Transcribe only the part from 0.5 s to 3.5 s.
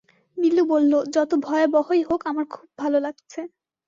বলল, যত ভয়াবহই হোক, আমার খুব ভালো লাগছে।